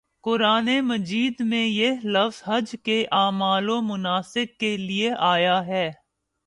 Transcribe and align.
قرآنِ 0.23 0.79
مجید 0.81 1.41
میں 1.41 1.65
یہ 1.65 1.91
لفظ 2.05 2.41
حج 2.45 2.75
کے 2.83 3.03
اعمال 3.11 3.69
و 3.69 3.81
مناسک 3.81 4.57
کے 4.59 4.75
لیے 4.77 5.11
آیا 5.27 5.65
ہے 5.65 5.89